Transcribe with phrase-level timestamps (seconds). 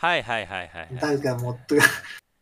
[0.00, 0.94] はいはいはいはいはい。
[0.94, 1.74] なんかもっと、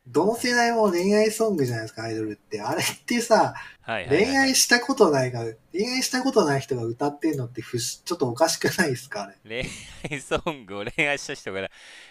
[0.07, 2.63] どの世代も恋愛ソングじゃないですか、アイドルって。
[2.63, 5.41] あれってさ、はいはいはい恋愛したことないが、
[5.73, 9.65] 恋愛したことない人が歌ってんのってふし、ちょっとおかしくないですか、あれ？
[9.65, 9.71] 恋
[10.13, 11.69] 愛ソングを恋愛した人が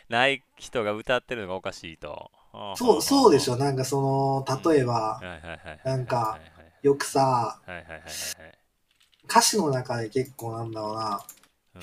[0.10, 2.30] ない人が歌ってるのがおかしいと。
[2.76, 3.54] そう、そうでしょ。
[3.54, 3.56] ょ。
[3.56, 5.80] なんかその、例えば、はいはいはいはい。
[5.86, 6.40] なんかは
[6.84, 8.06] いよくさ、はいはいはいはいはい。
[9.30, 11.26] 歌詞の中で結構なんだろうな、
[11.76, 11.82] うん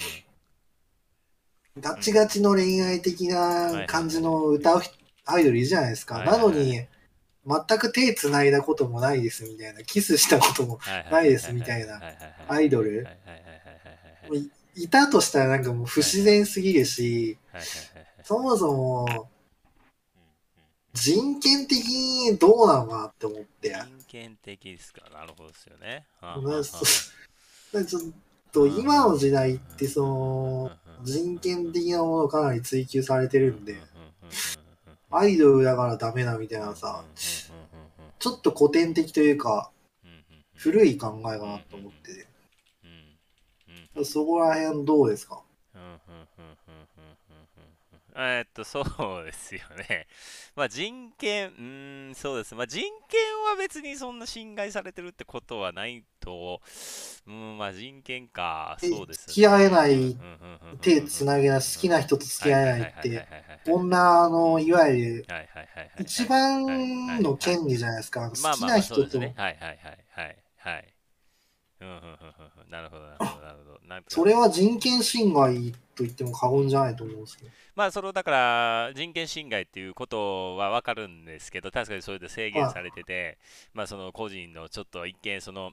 [1.80, 4.94] ガチガチの恋愛的な感じの歌う人
[5.26, 6.22] アイドルいるじゃないですか。
[6.22, 6.86] なのに、
[7.46, 10.78] 全く手繋いだこともないですみたいな、キスしたことも
[11.10, 12.00] ないですみたいな
[12.48, 14.40] アイドルは
[14.76, 17.38] いたとしたらなんかもう不自然すぎるし、
[18.22, 19.28] そもそも
[20.92, 23.70] 人権的にどうなのかなって思って。
[23.70, 26.06] 人権的ですかなるほどですよね。
[26.20, 26.62] はあまあはあ
[28.54, 30.70] と今の時代ってその
[31.02, 33.76] 人権的なものかなり追求されてるんで、
[35.10, 37.04] アイドルだからダメだみたいなさ、
[38.18, 39.70] ちょっと古典的というか、
[40.54, 42.26] 古い考えかなと思って
[43.96, 45.42] て、そこら辺どうですか
[48.16, 48.80] えーっと、そ
[49.22, 50.06] うですよね。
[50.54, 52.54] まあ人権、うーん、そうです。
[52.54, 56.62] まあ人権は別にそんな侵害されてるってことはないと、
[57.26, 60.16] うん、まあ人権か、えそうです、付き合えない
[60.80, 63.26] 手つなげない、好きな人と付き合えないっはいて、
[63.66, 65.26] 女のいわゆる
[65.98, 68.30] 一番の権利じゃないですか。
[68.30, 69.34] 好きまあまあまあな人とそうですね。
[69.36, 70.94] はいはいはいはいはい。
[71.80, 72.08] うんうんうんうん
[72.64, 73.80] うんなるほどなるほどなるほど。
[74.08, 77.50] それは人権侵害と言っても過言じゃないと思うんですけど。
[77.74, 83.38] まあそのだから人権侵害っていうことは分かるんですけど確かにそれで制限されてて
[83.72, 85.72] まあその個人のちょっと一見その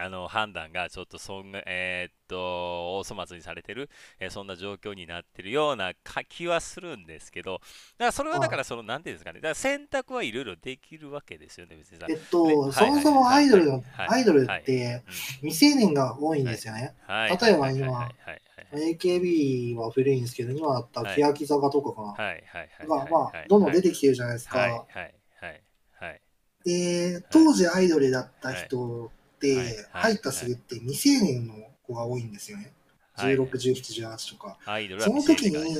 [0.00, 3.90] あの判断がちょっと損害えーっと大粗末にされてる、
[4.20, 7.60] えーそんな状況になってるようなか気はするんですけど
[7.98, 14.60] だからそれはだからそのなんていうんですかねだから選択はいろいろできるわけですよね別にさえっと、はいそもそもアイドルアイドルはい。
[14.60, 15.02] って
[15.40, 16.94] 未成年が多いんですよね。
[17.06, 17.30] はい。
[17.30, 18.42] 例えば今はいはいはい
[18.72, 22.08] AKB は古いんですけど、今だったら欅坂とかかな。
[22.08, 23.10] はいはいはいが、はい。
[23.10, 24.86] まあ、どんどん出てきてるじゃないですはいはか。
[24.92, 25.02] いは
[25.50, 25.62] い
[26.00, 26.22] はい。
[26.64, 29.10] で、当時アイドルだった人っはい。
[29.40, 31.54] てはい、入ったすぐって未成年の
[31.86, 32.72] 子が多いんですよね。
[33.14, 33.34] はい。
[33.36, 34.58] 16、17、18とか。
[35.00, 35.76] その時に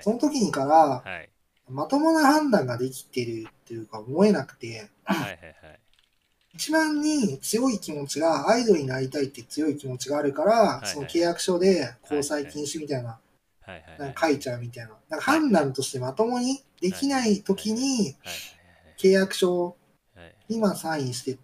[0.00, 1.28] その時にから、はい。
[1.68, 5.81] まともな判断ができてるっていうか思えなくて、はいはいはい
[6.54, 13.18] 一番に強い気持ちが、アイドルになりたいって強い気持ちがあるから、いその契約書で交際禁止みたいな、
[13.98, 14.90] なんか書いちゃうみたいな。
[15.08, 18.34] なんか判断としてまともにできない時にはい。
[18.98, 19.76] 契約書を
[20.14, 21.38] はいはい今サインして、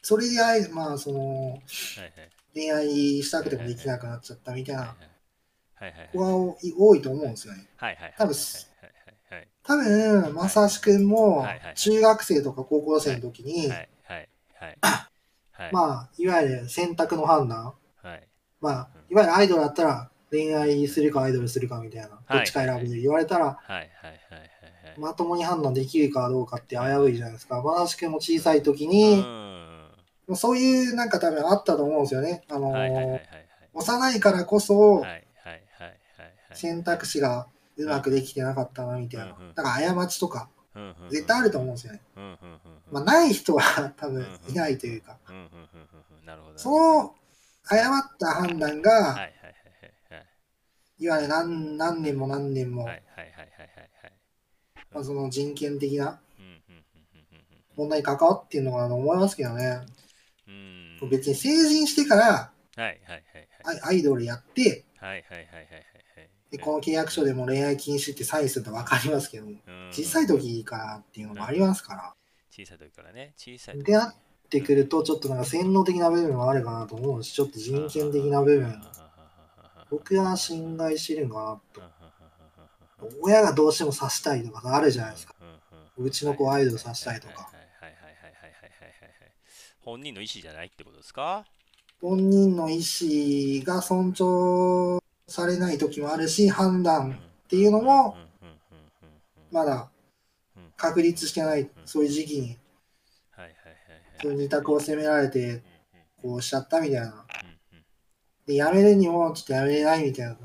[0.00, 1.62] それでまあその、はい。
[2.54, 4.82] 恋愛したくてもできなくなっちゃったみたいな。
[4.82, 5.12] はい
[5.84, 6.36] はい子が
[6.78, 7.66] 多いと思うんですよね。
[7.76, 8.14] はいはい。
[8.16, 8.36] 多分
[9.64, 13.72] 多分、まさしくんも中学生とか高校生の時に、
[14.62, 15.72] はい。
[15.72, 18.28] まあ、いわゆる選択の判断、はい。
[18.60, 23.58] まあ、いわゆるアイドルだったら恋愛するかアイドルするかみたいな、どっちか選ぶで言われたら、はい。
[23.68, 23.88] はい。
[24.00, 24.12] はい。
[24.12, 24.98] はい。
[24.98, 27.62] まともに判断できるかどうかって危ういじゃないですか。
[27.62, 30.36] まさしくんも小さい時うに、ん。
[30.36, 32.44] そういうなんか多分あったと思うんですよね。
[32.48, 32.90] あのはい。
[32.90, 33.04] はい。
[33.04, 33.14] はい。
[33.14, 33.28] はい。
[33.72, 35.06] 幼いからこそ
[36.52, 37.46] 選択肢が
[37.76, 39.36] うまくできてなかったなみたいな。
[39.54, 40.50] だから過ちとか
[41.10, 42.00] 絶対あると思うんですよね。
[42.90, 45.18] まあ、ない人は多分いないというか、
[46.56, 47.14] その
[47.68, 49.28] 誤った判断が、
[50.98, 52.86] いわゆる何何年も何年も、
[54.92, 56.20] まあ、その人権的な
[57.76, 59.80] 問題に関わっているのかなと思いますけどね。
[61.10, 62.52] 別に成人してから、
[63.82, 64.84] アイドルやって、
[66.52, 69.46] で、この契約書でも恋愛禁止ってサインすると分かりますけど、
[69.90, 72.14] 小さい時からっていうのもありますから。
[72.50, 73.84] 小さい時からね、小さい時。
[73.84, 74.14] であっ
[74.50, 78.82] てくると、ちょっとなんか洗脳的な部分もあるかなと思うし、ちょっと人権的な部分、
[79.90, 81.82] 僕は信頼してるんかな
[83.00, 83.10] と。
[83.22, 85.34] 親がどうしても刺したいとかあるじゃないですか。
[85.96, 87.50] うちの子アイドル刺したいとか。
[89.80, 91.44] 本人の意思じゃないってことですか？
[92.00, 95.01] 本人の意思が尊重
[95.32, 98.16] されない時もあるし、判断っていうのも
[99.50, 99.88] まだ
[100.76, 102.40] 確立してない、そういう時期に、
[103.30, 103.52] はいはいはい
[104.20, 105.62] そういう二択を責められて、
[106.20, 107.24] こうしちゃったみたいな。
[108.46, 110.36] で、辞めるにもちょっと辞めれないみたいな。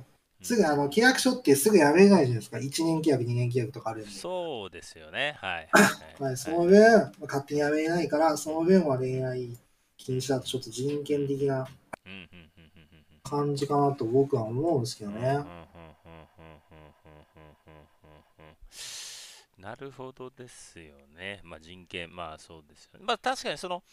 [0.42, 2.58] すぐあの契約書ってすぐ辞めれないじゃないですか。
[2.58, 4.12] 1年契約、2年契約とかあるんで。
[4.12, 9.58] そうですよねはいはい まあ、その分、まあ勝手に辞めれないから、その分は恋愛
[9.98, 11.68] 禁止だとちょっと人権的な
[12.06, 12.57] うんうん
[13.28, 15.20] 感じかなと僕は思うんですけどね。
[15.20, 15.68] うんうんうんうんうんうん
[19.58, 21.42] なるほどですよね。
[21.44, 23.06] まあ人権、まあそうですよね。
[23.06, 23.84] まあ確かにその、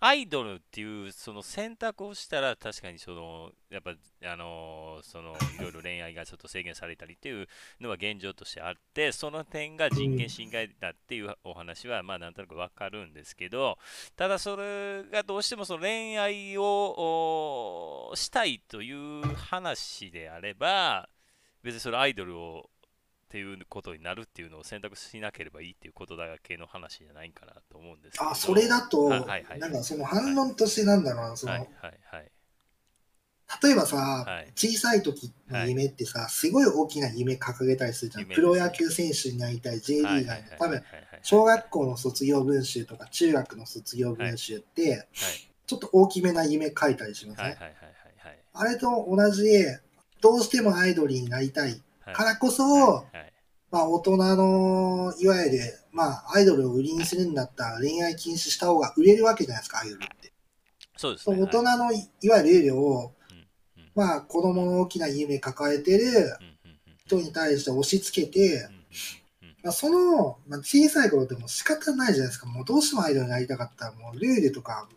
[0.00, 3.94] アイドルっていうその選択をしたら確かにそのやっぱ
[4.30, 7.48] あのそのいろいろ恋愛がちょっと制限されたりっていう
[7.80, 13.76] のは現状としてあってその点が人権侵害だっていうお話はまあなんとなくわかるんですけど
[14.16, 21.08] ただそれがどうしてもその恋愛をしたいという話であれば
[21.64, 22.70] 別にそれアイドルを
[23.28, 28.30] っていうことになるっていうのを選択しなければいいっていうことだけの話じゃないかなと思うんですけど。
[28.30, 29.58] あ、それだと、はいはいはい。
[29.58, 32.00] なんかその反論としてなんだろうな、その、はいはい。
[32.10, 32.30] はい
[33.62, 34.52] 例えばさ、はい。
[34.54, 38.24] 小さい時の夢ってさ、すごい大きな夢掲げたりするじゃん。
[38.24, 40.58] 夢プロ野球選手になりたい、J リーガーになりたい。
[40.58, 40.84] 多分、はい。
[41.22, 45.08] 小学校の卒業文集とか中学の卒業文集って、はい。
[45.66, 47.44] ちょっと大きめな夢書いたりしますね。
[47.44, 48.38] はいはいはいはいはい。
[48.52, 49.80] あれと同じで、
[50.20, 51.82] どうしてもアイドルになりたいはい
[52.14, 53.06] からこそ、
[53.70, 55.58] まあ大人の、いわゆる、
[55.92, 60.32] まあアイドルを売りにするんだったら恋愛禁止した方が売れるわけじゃないですか、アイドルって。
[60.96, 61.42] そうですね。
[61.42, 66.36] 大人のいいわゆるルールを、うんうんまあ子供の大きな夢抱えてる
[67.06, 68.68] 人に対して押し付けてうん、うん
[69.42, 69.56] うん。
[69.64, 72.46] まあ、その、まあ、小さい頃でも仕方ないじゃないですか。
[72.46, 74.88] もうどうしてもアイドルになりたかったら、もうルールとか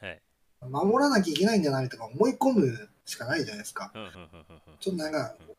[0.00, 0.22] はい。
[0.62, 3.92] 守らなきゃいけないんじゃないとか思い込むしかないじゃないですか。
[4.80, 5.57] ちょっとなんか、うん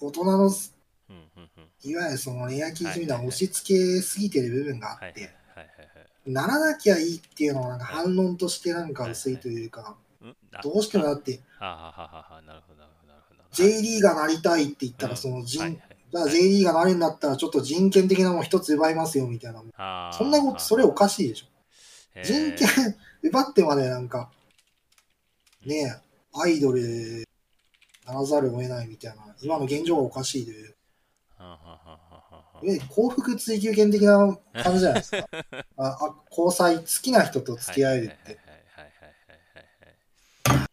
[0.00, 1.48] 大人の、うんうんうん
[1.86, 5.74] いわゆるその恋愛禁止みたいな押し付けすぎてる部分があはいはいって、はいはい
[6.26, 9.94] ならなきゃいいっていうのはなんか反論としてなんか薄いというか、
[10.62, 15.80] どうしてもだって、あははははなるほどなるほどなるほど J リーガーなりたいって言ったら、うんその人、はいはい
[16.10, 20.10] じゃあ J リーガーなるんだったらちょっと人権的なもの一つ奪いますよみたいな。
[20.16, 21.46] そんなこと、それおかしいでしょ。
[22.22, 24.30] 人権奪ってまでなんか、
[25.66, 27.24] ねえ、アイドル
[28.06, 30.74] ならざるを得ないみたいな、今の現状がおかしいという、
[31.36, 31.98] はははは
[32.54, 35.28] はえ幸福追求権的な感じじゃないですか。
[35.76, 38.38] ああ交際、好きな人と付き合えるって。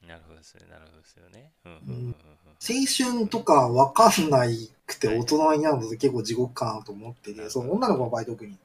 [0.07, 1.53] なるほどですねなるほどですよね。
[1.65, 2.15] うん。
[2.61, 8.57] 青春とかわかんないくて大人になるのって結構地獄かなと思ってて、その女の子の場合特に。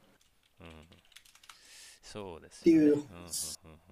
[0.61, 0.87] うん。
[2.03, 3.03] そうですっていう。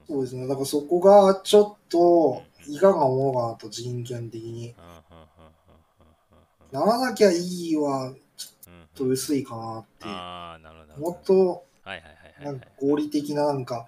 [0.07, 0.47] そうですね。
[0.47, 4.75] だからそこがちょっといかがものかなと人権的に。
[6.73, 7.37] ならなきゃい
[7.71, 10.07] いはちょっと薄いかなって。
[10.07, 13.87] ああなるほどもっとないんはいか合理的ななんか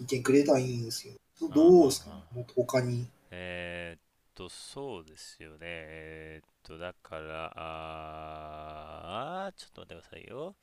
[0.00, 1.14] 意見くれたらいいんですよ。
[1.54, 2.10] どうですか？
[2.32, 3.06] うんもっと他に。
[3.30, 4.00] えーっ
[4.34, 5.58] と、そうですよね。
[5.62, 10.54] えーっと、だから、あー、ちょっと待ってくださいよ。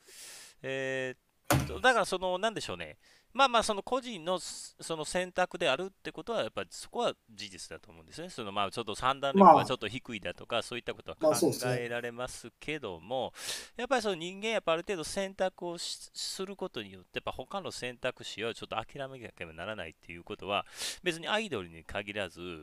[0.61, 2.97] えーっと、だから、その、なんでしょうね。
[3.39, 8.29] まあまあ、その個人のそその選択であるってことは、やっぱりそこは事実だと思うんですね。
[8.29, 13.31] そのまあ、ちょっと判断力まあがちょっと低いだとか、そういったことはまあ考えられますけども、
[13.77, 20.65] やっぱりその人間、やっぱある程度選択をしすることによって、やっぱ他の選択肢をちょっと諦めなければならないっていうことは、
[21.01, 22.55] 別にアイドルに限らず、や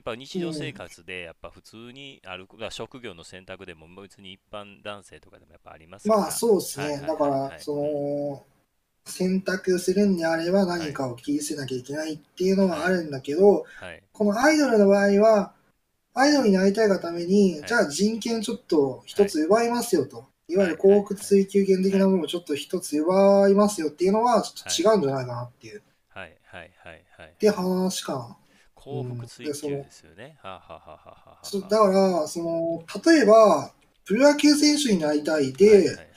[0.00, 6.20] っぱ日常生活でやっぱ普通にある、まあ職業の選択でも別に一般男性とかでもやっぱありますから。
[6.22, 7.04] まあそうですね。
[7.06, 8.46] だから、その、
[9.04, 14.02] 選択するんであれば何かを切り捨てなきゃいけないっていうのはあるんだけど、はい。
[14.12, 15.52] このアイドルの場合は、
[16.14, 20.26] アイドルになりたいがために、はいじゃあ人権ちょっと一つ奪いますよと。
[20.48, 27.34] いわゆる幸福追求権的なものをちょっと一つ奪いますよっていうのはちょっと違うんじゃないかなっていう、っはいはいはいはい。
[27.38, 28.36] て話かな。
[28.74, 30.38] 幸福追求ですよね。
[30.42, 33.72] はあはあはあはあはだから、その、例えば、
[34.04, 36.12] プロ野球選手になりたいで、はいはいはいはい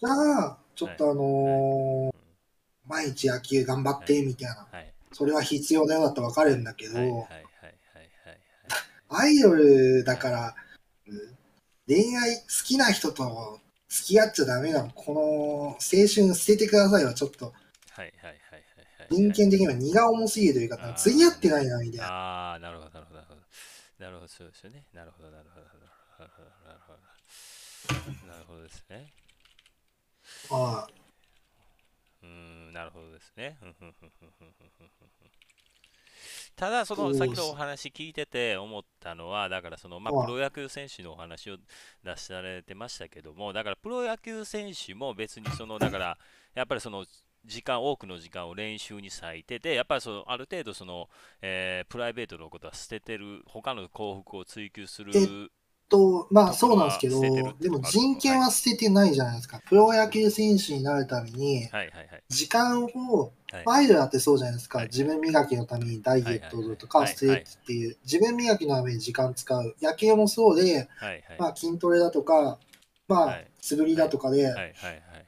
[0.00, 2.14] じゃあ、ちょっとあのー
[2.86, 4.66] 毎日野球頑張ってみたいな、
[5.12, 7.28] それは必要だよだってわかるんだけど、
[9.10, 10.54] アイドルだから、
[11.06, 11.36] うん
[11.88, 14.90] 恋愛好きな人と付き合っちゃダメなの。
[14.90, 17.54] この青春捨ててくださいはちょっとはい
[17.96, 18.38] はいはい
[19.10, 22.06] 人権的には荷が重すぎるというか、あー付き合ってないなみたいな。
[22.06, 23.40] ああ、なるほど、なるほど、なるほど。
[24.04, 24.84] なるほど、そうですよね。
[24.92, 26.98] なるほど、なるほど、なるほど、なるほど。
[28.28, 29.12] なるほどですね。
[30.50, 30.94] はい。
[32.24, 33.58] うん、なるほどですね。
[36.56, 41.56] ただ、その先のお話聞いてて思ったのは、だからその、まあ、プロ野球選手のお話を
[42.02, 46.18] 出されてましたけども、だからプロ野球選手も別にその、だから
[46.54, 47.04] やっぱりその、
[47.44, 51.08] 時間多くの時間を練習に割いててやっぱりそのある程度その、
[51.40, 55.50] えー、プライベートのことは捨ててる他の幸福を追求する
[55.88, 59.60] と、まあそうなんですけどでも人権は捨ててないじゃないですか。
[59.68, 61.68] プロ野球選手になるために。
[62.28, 63.32] 時間を、
[63.64, 64.78] アイドルだってそうじゃないですか。
[64.78, 69.76] はい自分磨きのためにダイエットとかはいストレッチっていう、自分磨きのために時間使う。
[69.80, 70.88] 野球もそうで。
[71.38, 72.58] まあ筋トレだとか、
[73.08, 74.54] まあはい素振りだとかで。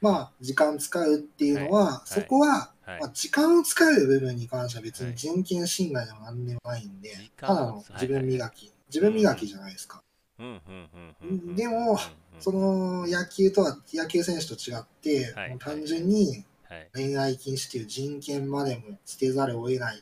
[0.01, 10.01] まあ時間使うっていうのは、いそこは、はいまあ、時間を使う部分に関しては別に人権侵害でも何でもないんでただの自分磨き、自分磨きじゃないですか。
[10.41, 10.89] うんうん
[11.21, 11.55] うんうんうん。
[11.55, 11.99] でも
[12.39, 16.89] その野球とは、野球選手と違って、単純にはい。
[16.93, 20.01] 恋愛禁止という人権までも捨てざるを得ない、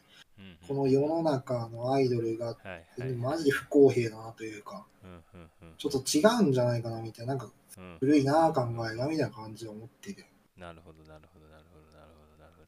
[0.67, 2.55] この世の中のアイドルが。
[3.17, 4.85] マジで不公平だなというか、
[5.77, 10.25] ちょっと違うんじゃないかなみたいな、なんかうん古いな考えがみたいな感じで思ってる。
[10.57, 12.67] なるほど、なるほど、なるほど、なるほど、なるほど。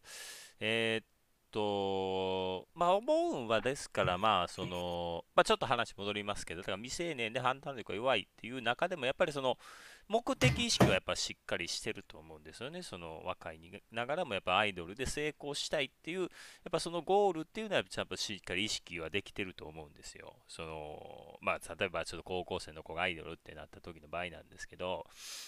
[0.62, 1.06] えーっ
[1.52, 9.58] と、まあ、思うんはですから、まあ、その、まあ、ちょっと話戻りますけど、だから未成年で判断力が弱いっていう中でも、やっぱりその、
[10.08, 12.82] 目的意識はやっぱしっかりしてると思うんですよね。
[12.84, 16.30] その若いにながらもやっぱアイドルで成功したいっていう、やっ
[16.70, 20.36] ぱそのゴールっていうのはちゃんとしっかり意識はできてると思うんですよ。
[20.50, 25.06] その、まあ、例えばちょっと高校生の子がアイドルってなった時の場合なんですけど、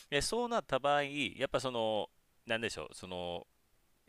[0.09, 2.09] えそうなった場合、やっぱその、
[2.45, 3.45] なんでしょう、その、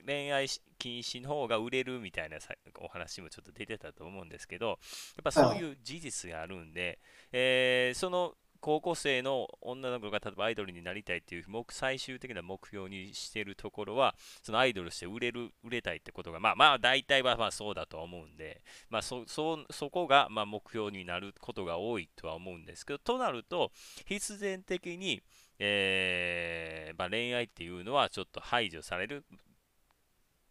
[0.07, 0.47] 恋愛
[0.79, 4.77] 禁止の方が売れるみたいなさお話もちょっと出てたと思うんですけど、やっ
[5.23, 6.99] ぱそういう事実があるんで、
[7.33, 8.35] えーその
[8.65, 23.71] 高校生の女の子が例えばアイドルになりたいっていう目最終的な目標にしているところは、そのアイドルして売れる、売れたいってことが、まあまあ大体はまあそうだとは思うんで、まあそそそこがまあ目標になることが多いとは思うんですけど、となると、
[24.07, 25.23] 必然的に、
[25.59, 29.25] えーまあ、恋愛っていうのはちょっと排除される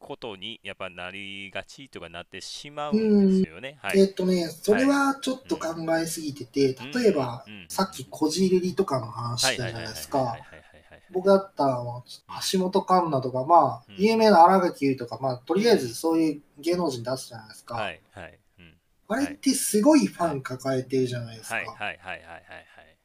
[0.04, 3.80] ことにやっぱなりがちとかなってしまうんですよね。
[3.82, 4.00] はい。
[4.00, 10.18] えっとね、それはちょっと考えすぎてて、例えばうんうん、さっきこじるりとかの話はいしたはいはいはいじゃないですか。
[10.20, 10.64] はいはいはい
[11.12, 11.84] 僕だったら、
[12.52, 17.76] 橋本環奈とか、まあうん、有名な荒垣結衣とか、まあ、とりあえずそういう芸能人出すじゃないですか。
[17.76, 18.40] はいはい。
[18.60, 18.74] うん
[19.10, 21.56] あれってすごいファン抱えてるじゃないですか。
[21.56, 22.98] はいはいはいはいはいはい。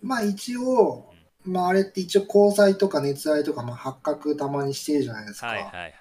[0.00, 1.12] まあ一応、
[1.48, 5.48] まああれって一応交際とか熱愛とか、まあ発覚たまにしてるじゃないですか。
[5.48, 5.92] はいはいはいはい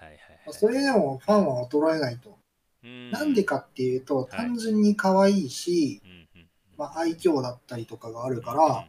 [0.45, 2.37] まあそれでもファンは衰えないと。
[2.83, 8.87] うんなんでかっていうと、い単純に可愛いし、うんうんまあ愛嬌だったりとかがあるから、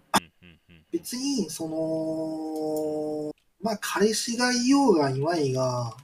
[0.92, 5.94] 別に、その、まあ彼氏がいようがいまいが、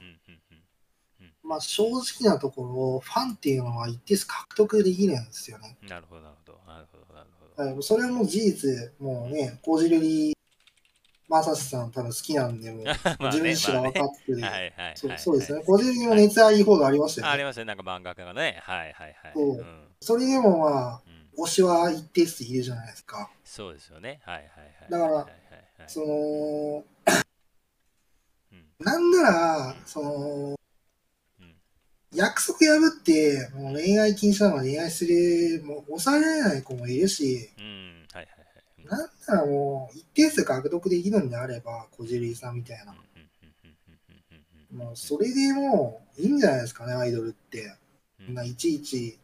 [1.43, 5.77] まあ正直なところ、ファンっていうのは一定数獲得できるんですよね。
[5.83, 7.71] なるほどなるほどなるほどなるほど。
[7.71, 10.34] はい、それはもう事実、もうね、こじるり、
[11.35, 12.85] まさしさん多分好きなんで、もう
[13.19, 14.41] まあね自分自身が分かってる。
[14.41, 15.64] はいはいはいそうそうですね。
[15.67, 17.31] こじるりも熱愛報道ありましたよね。
[17.31, 18.61] あありますね、なんか漫画家がね。
[18.62, 19.33] はいはいはい。
[19.35, 23.29] そうんそれでもまあ、うん推しは一定数いるじゃないですか。
[23.43, 24.21] そうですよね。
[24.25, 24.91] はいはいはい。
[24.91, 26.85] だからはいはいはいその、
[28.53, 30.57] うんなんなら、その、
[31.41, 31.55] うん
[32.14, 37.50] 約束破って、もう恋愛禁止なのに恋愛する、もう抑えられない子もいるし。
[37.59, 38.04] うん
[38.83, 42.95] なんならもう一定数獲得できるんであれば、こじるりさんみたいな。
[44.73, 47.76] もうそれでもういいんじゃないですかね、アイドルって。
[48.28, 49.19] ないちいち、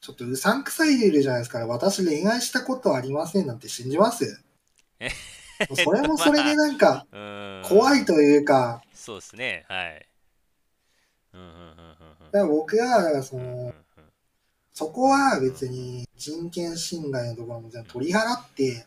[0.00, 1.66] ちょっとうさんくさいルールじゃないですか。
[1.66, 4.42] 私恋愛したことありませんなんて信じます？
[5.74, 7.06] それもそれでなんか
[7.68, 9.66] 怖いというか、 そうですね。
[9.68, 10.08] はい。
[11.34, 11.76] うんうんうんうんうん
[12.32, 13.74] だから僕は、だからその、
[14.76, 18.84] そこは別に人権侵害のところも全部取り払って、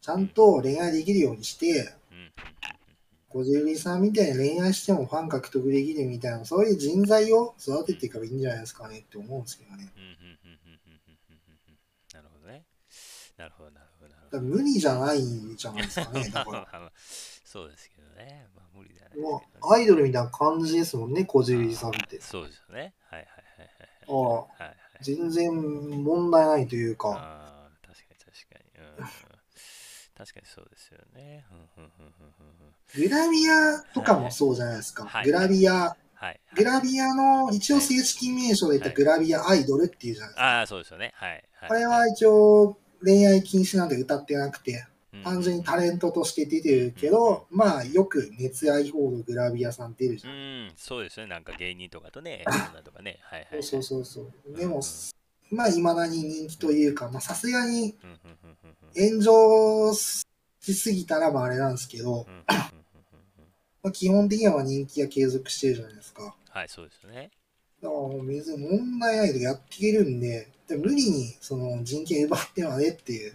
[0.00, 1.94] ちゃんと恋愛できるようにして、
[3.28, 9.92] 小杉さんみたいに恋愛してもファン獲得できるみたいな、そういう人材を育てていけばいいんじゃないですかねって思うんですけどね。
[12.12, 12.64] なるほどね。
[13.36, 14.38] なるほど、なるほど。
[14.38, 16.92] だ無理じゃないじゃないですかね、だから。
[16.96, 18.48] そうですけどね。
[18.56, 21.12] まあ、無理だよ、ね、もうアイドルみたいな感じですもん。
[21.12, 21.90] ね、小杉さん。
[21.90, 22.20] って。
[22.20, 22.94] そうですよね。
[23.04, 23.88] はいはいはいはい。
[24.08, 24.64] ああ。
[24.64, 25.54] はい全然
[26.04, 28.98] 問題ないというか、確かに確かに。
[28.98, 29.10] うんうん
[30.20, 31.46] 確かにそうですよね。
[32.94, 35.06] グラビアとかもそうじゃないですか。
[35.06, 36.40] はいグラビア、はい。
[36.54, 40.58] グラビアの一応正式名称で言ったらグラビアアイドルっていうじゃないですか。
[40.58, 41.12] ああ、そうですよね。
[41.14, 41.42] はい。
[41.60, 44.89] あれは一応恋愛禁止なんで歌ってなくて、うん
[45.24, 50.66] 単純にタレントとして出てるけど、まあよく熱愛報道グラビアさん出るじうゃん。
[50.68, 51.26] ん、そうですね。
[51.26, 53.18] なんか芸人とかとね、女とかね。
[53.22, 53.62] はいはいはい。
[53.62, 54.56] そうそうそうそう。
[54.56, 54.80] でも、
[55.50, 62.44] まあいまだに人気というか、まあさすがにうんうんうんうんうん炎上しすぎたらまああれなんですけど、うんうんうんうんうん
[63.82, 66.34] まあ、基本的には人気が継続してるじゃないですか。
[66.50, 67.30] はい、そうですよね。
[67.82, 73.32] だから別に問題ないけどやっていけるんで、で無理にその人権奪ってまでっていう。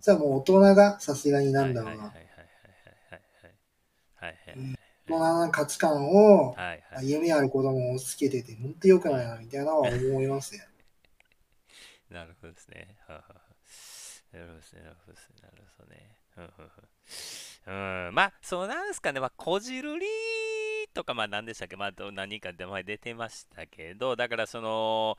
[0.00, 2.12] じゃあもう大人がさすがになんだろうな。
[5.06, 6.56] 大人の価値観を、
[7.02, 10.66] 夢ある子供を押し付けてて、本当良くないなみたいなのは思いますね。
[12.10, 12.96] なるほどですね。
[13.06, 13.24] はは
[14.32, 14.82] なるほどですね。
[14.82, 15.36] なるほどですね。
[15.42, 15.50] な
[16.46, 17.53] るほどね。
[17.66, 19.20] うんまあ、そうなんですかね。
[19.20, 20.06] まあ、こじるり
[20.92, 25.16] とか、まあ、何でしたっけ、まあ、何かで前出てましたけど、だから、その、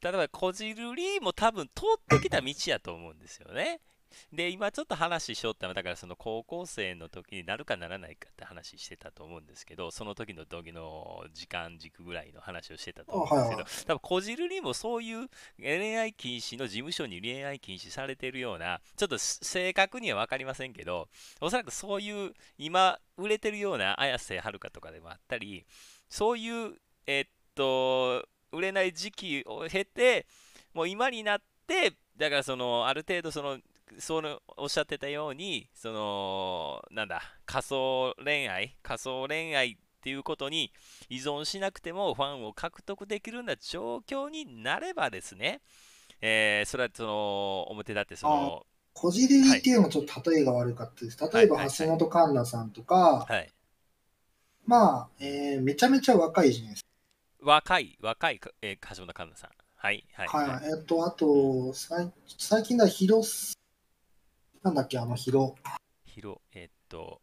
[0.00, 3.80] 例えば、こじるりも多分通ってきた道やと思うんですよね。
[4.32, 15.28] で、今ちょっと話しよったのは、だからその高校生の時になるかならないかって話してたと思うんですけど、その時の時の時間軸ぐらいの話をしてたと思うんですけどあはいはい、多分こじるりもそういう
[15.58, 21.08] 恋愛禁止の事務所に恋愛禁止されてるような、ちょっと正確には分かりませんけど、
[21.40, 25.64] おそらくそういう今売れてるような綾瀬はるかとかでもあったり、
[26.08, 26.74] そういう、
[27.06, 30.26] えっと、売れない時期を経て、
[30.72, 33.58] もう今になって、だからそのある程度その、
[33.98, 40.70] そのおっしゃってたように、そのなんだ、仮想恋愛、仮想恋愛っていうことに
[41.08, 45.60] 依存しなくてもファンを獲得できるような状況になればですね、
[46.20, 51.18] えーそれはその表立ってその、こじるりっていうのもちょっと例えが悪かったです。
[51.20, 53.52] 例えばはいはい橋本環奈さんとか、はい、
[54.66, 56.84] まあ、えーめちゃめちゃ若いじゃないです
[57.40, 59.50] 若い、若い、えー橋本環奈さん。
[59.76, 60.36] はい、はい、か。
[60.38, 60.48] はい。
[60.48, 60.64] はい。
[60.64, 63.54] えっと、あと、最近だ、ヒロス、
[64.64, 65.54] なんだっけ、あのヒロ。
[66.06, 67.20] ヒロ、えーっと、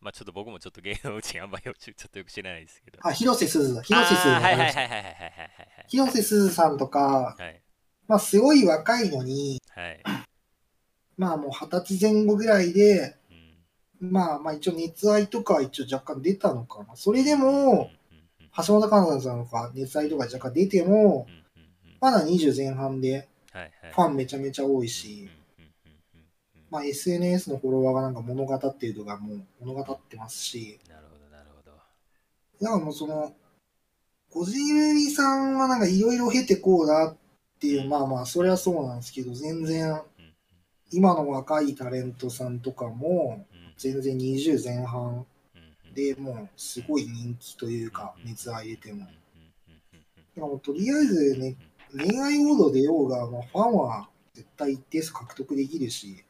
[0.00, 2.98] まあちょっと僕もちょっと芸能人あんまりちょっとよく知らないですけど。
[3.02, 3.82] あ、広瀬すずだ。
[3.82, 4.80] 広瀬すずあーはいはいだ。
[4.80, 7.60] はいはいはいはいはい広瀬すずさんとか、はい。
[8.08, 10.02] まあ、すごい若いのに、はい。
[11.18, 13.14] まあもう二十歳前後ぐらいで、
[14.00, 16.96] うんまあまあ一応熱愛とかは一応若干出たのかな。
[16.96, 17.90] それでも、
[18.56, 21.26] 橋本環奈さんとか熱愛とか若干出ても
[22.00, 23.28] まだ20前半で
[23.94, 25.28] ファンめちゃめちゃ多いうんし、
[26.70, 31.72] まあ SNS のフォロワーがなんか物語ってるとかもう物語ってますし、なるほど、なるほど。
[32.60, 33.34] だからもうその、
[34.30, 37.16] こじるりさんはなんかいろいろ経てこうだっ
[37.58, 40.00] ていう、まあまあそれはそうなんですけど、全然
[40.92, 43.60] 今の若いタレントさんとかもうん。
[43.76, 45.24] 全然20前半
[45.94, 49.00] でもうすごい人気というかうん熱愛出ても。
[49.00, 50.02] だかうんうんうん。
[50.36, 51.56] うんらもうとりあえずね、
[51.96, 56.24] 恋愛モード出ようが、まあ、ファンは絶対一定数獲得できるし、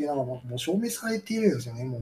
[0.00, 2.00] ていうのがもう証明されているんですよね、もう。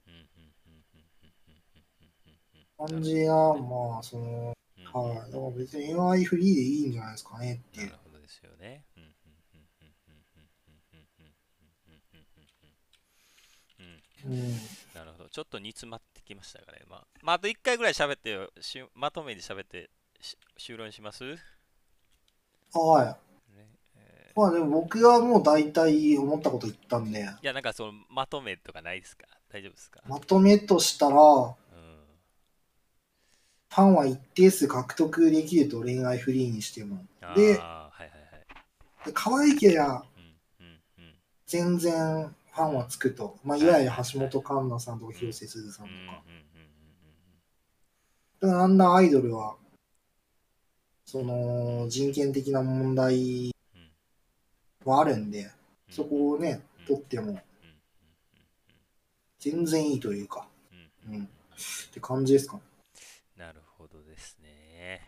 [2.87, 4.53] 感じは、まあ、その、
[4.93, 5.31] はい。
[5.31, 7.87] だから別に AI フリーでいいんじゃないですかねっていう。
[7.87, 8.85] なるほどですよね。
[14.25, 14.51] うん、
[14.93, 15.29] なるほど。
[15.29, 16.79] ちょっと煮詰まってきましたかね。
[16.89, 19.89] まあ、まあ、あと1回ぐらい喋ってよし、まとめに喋って
[20.57, 21.23] 終了にします
[22.73, 23.28] はい。
[24.29, 29.25] えまあでも僕はもう大体思ったこと言ったんで、ーいや、なんかそのまとめとかないですか？
[29.51, 31.53] 大丈夫ですか、まとめとしたら、うん
[33.71, 37.05] ファンは一定数獲得できると恋愛フリーにしても。
[37.21, 39.05] ではいはいはい。
[39.05, 40.03] で可愛いけりゃ
[41.45, 41.93] 全然
[42.51, 43.37] ファンはつくと。
[43.43, 46.23] まあ、いわゆる橋本環奈さんとか広瀬すずさんとか。
[48.41, 49.55] だからだんだんアイドルは、
[51.05, 53.51] その人権的な問題うん
[54.85, 55.49] はあるんで、うん
[55.89, 57.41] そこをね、取ってもうん
[59.39, 60.47] 全然いいというか、
[61.07, 61.23] うん。
[61.23, 61.27] っ
[61.91, 62.61] て感じですかね。
[63.37, 65.01] なるほどですね。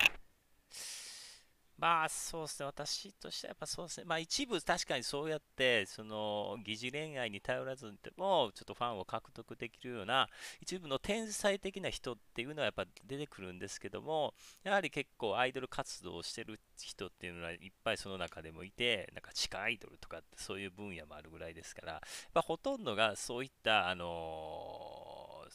[1.81, 10.27] まあそうですね、私としてはやっぱそうですね、まあ一部確かにそうやって、その疑似恋愛に頼らずにでも、ちょっとファンを獲得できるような、
[10.61, 21.93] 一部の天才的な人っていうのはやっぱ出てくるんですけども、やはり結構アイドル活動をしてる人っていうのはいっぱいその中でもいて、なんか地下アイドルとかってそういう分野もあるぐらいですから、
[22.35, 24.60] まあ、ほとんどがそういった、あの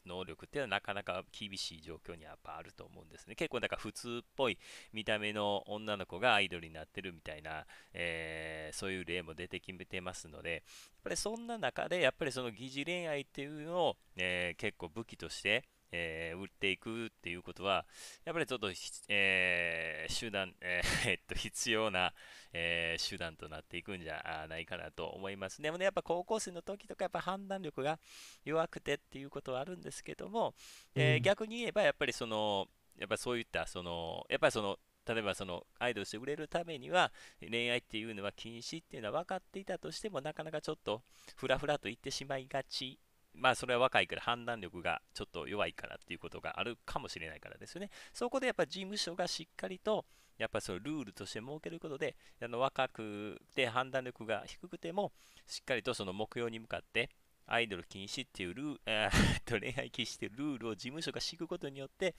[0.06, 3.34] 能力っていうのはなかなか厳しい状況にやっぱあると思うんですね。
[3.34, 4.58] 結構だから普通っぽい
[4.92, 10.62] 見た目の女の子がアイドルになってるみたいな、えーそういう例も出てきてますので、やっ
[11.04, 15.64] ぱりそんな中でやっぱりその疑似恋愛っていうのを、えー結構武器として、
[15.96, 17.86] えー売っていくっていうことは、
[18.24, 22.12] やっぱりちょっとひ、えー手段、 えーえっと必要な、
[22.52, 25.62] えー手段となっていくんじゃないかなと思います。
[25.62, 27.98] でもね、やっぱ高校生の時とかやっぱ判断力が
[28.44, 30.54] 弱くてっていうことはあるんですけども、
[30.94, 41.02] えーうん逆に言えばやっぱりその、やっぱそういったその、やっぱりその、例えばそのアイドルとして売れるためには恋愛っていうのは禁止っていうのは分かっていたとしてもなかなかちょっと
[41.36, 42.98] フラフラと言ってしまいがち
[43.36, 47.90] まあそれは若いから判断力がちょっと弱いからっていうことがあるかもしれないからですよね。
[48.12, 50.04] そこでやっぱ事務所がしっかりと
[50.38, 55.12] やっぱそのルールとして設けることであの若くて判断力が低くても
[55.46, 57.10] しっかりとその目標に向かって
[57.46, 62.14] アイドル禁止っていうルール、 えー、恋愛禁止っていうルールを事務所が敷くことによって、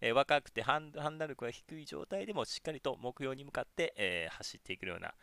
[0.00, 5.14] えー、若くて判断力が低い状態でもしっかりと目標に向かって、えー、走っていくような、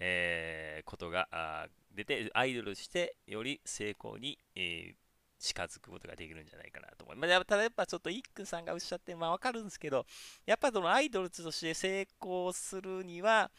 [0.00, 4.94] えことが出て、アイドルとしてより成功に、え
[5.38, 7.44] 近づくことができるんじゃないかなと思います。
[7.44, 10.04] ただやっぱちょっとイックさんがおっしゃって、まあわかるんですけど、
[10.44, 13.50] やっぱそのアイドルとして成功するには、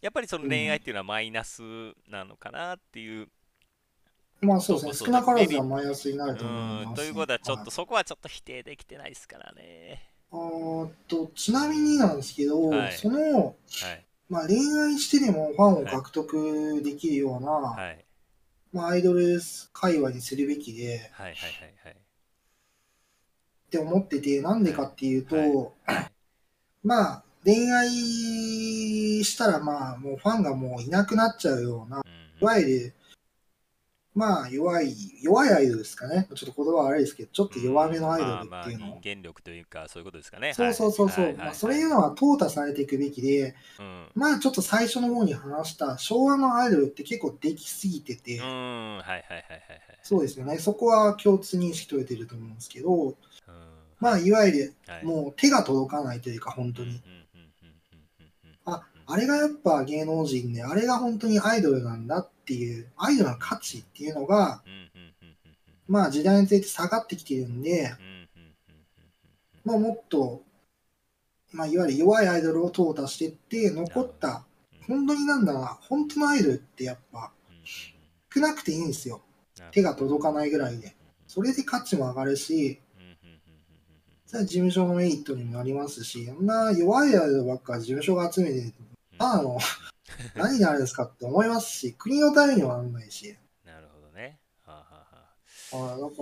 [0.00, 1.62] やっぱりその恋愛っていうのはマイナス
[2.08, 3.28] なのかなっていう。
[4.44, 10.10] まあそうですね、少なからずはマイナスになると思います、ね、ということは、ちょっと、そこはちょっと否定できてないですからね。
[10.30, 10.36] あ
[11.06, 13.56] とちなみになんですけど、はい、その、はい、
[14.28, 18.04] まあ、恋愛してでもファンを獲得できるような、はい、
[18.72, 19.40] まあ、アイドル
[19.72, 21.96] 界隈にするべきで、はいはいはいはい、っ
[23.70, 25.74] て思ってて、なんでかっていうと、
[26.82, 27.88] まあ、恋愛
[29.22, 32.02] したら、まあ、もうファンがもういなくなっちゃうような、
[32.40, 32.94] いわゆる、
[34.14, 36.28] まあ、弱い、弱いアイドルですかね。
[36.34, 38.86] ちょっと言葉悪いですけど、ちょっと弱めのアイドルっていうの。
[38.86, 40.54] まあ、人間力というか、そういうことですかね。
[40.54, 41.34] そうそうそうそう。
[41.36, 49.40] まあ、そういうのは淘汰されていくべきで、うん、まあ、ちょっと最初の方に話した昭和のアイドルって結構できすぎてて、うん、はいはいはいはい。
[50.04, 50.58] そうですよね。
[50.58, 53.14] そこは共通認識取れてると思うんですけど、うん、
[53.98, 57.02] まあ、いわゆる、もう手が届かないというか、本当に。
[58.64, 64.62] あ、あれがやっぱ芸能人で、あれが本当にアイドルなんだっていう、アイドルの価値っていうのが、
[65.86, 67.92] まあ時代について下がってきてるんで、
[69.64, 70.42] まあもっと、
[71.52, 74.44] まあいわゆる弱いアイドルを淘汰していって、残った、
[74.86, 77.32] 本当になんだな、本当のアイドルってやっぱ、
[78.34, 79.20] 少なくていいんですよ。
[79.70, 80.96] 手が届かないぐらいで。
[81.26, 82.80] それで価値も上がるし、
[84.26, 88.72] それは事務所のメリットにもなりますし、あんな弱いアイドルばっか事務所が集めて、
[89.18, 89.58] あの、
[90.34, 93.36] 何になるんですかって思いますし、国のためにはなんないし。
[93.64, 94.38] なるほどね。
[94.64, 94.84] は
[95.72, 96.16] あ、はあ、あなんか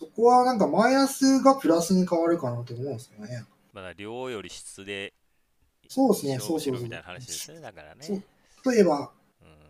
[0.00, 3.44] そこはなんかマイナスがプラスに変わるかなと思うんですよね。
[3.72, 5.12] まだ量より質で、
[5.88, 6.82] そうですね、そうそうそう。
[6.84, 8.22] みたいな話ですね、だからね。
[8.64, 9.12] 例えば、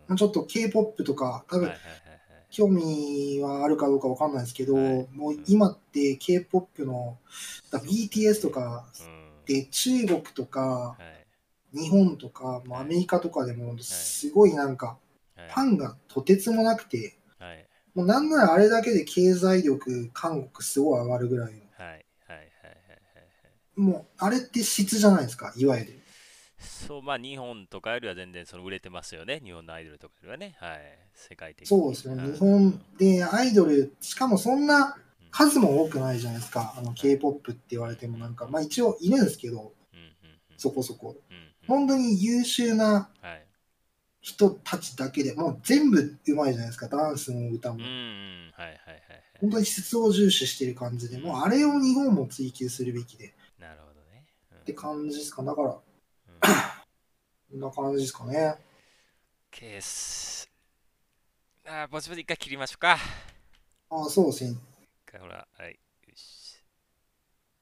[0.09, 2.11] うん、ちょっと K-POP とか、多分、はいはいはい
[2.51, 7.17] 興味はあるかどうかわかんないですけど、はい、もう今って K-POP の
[7.71, 8.85] BTS とか
[9.45, 10.97] で中国とか、
[11.73, 14.97] 日本とか、アメリカとかでもすごいなんか、
[15.35, 17.17] ファンがとてつもなくて、
[17.93, 21.61] もうなんならあれだけで経済力、韓国すごい上がるぐらいの。
[23.75, 25.99] もう、あれって質じゃないですか、いわゆる。
[26.59, 30.55] そう、まあ日本とかよりは全然その売れてますよね、日本のアイドルとかよりはね。
[30.59, 30.79] はい。
[31.13, 31.67] 世界的に。
[31.67, 34.97] そうですよ、日本でアイドル、しかもそんな
[35.31, 39.73] 数も多くないじゃないですか、あの K-POP って言われてもなんか、まあ一応いるんですけど、
[40.57, 41.15] そこそこ。
[41.71, 43.09] 本当に優秀な
[44.19, 47.79] 人たちだけで、もう全部うまいじゃないですか、ダンスも歌も。
[49.39, 53.33] 本当に質を重視してる感じで、もうあれを日本も追求するべきで。
[53.57, 54.25] なるほどね。
[54.51, 55.43] うん、って感じですか。
[55.43, 55.79] だから、うん、
[57.49, 58.55] こんな感じですかね。
[59.49, 60.51] ケース。
[61.65, 62.97] あ、ぼちぼち一回切りましょうか。
[63.89, 64.57] あ、そうですね。
[65.17, 65.79] ほら、はい。